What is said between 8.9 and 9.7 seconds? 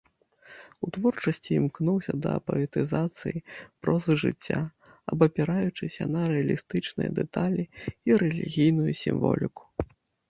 сімволіку.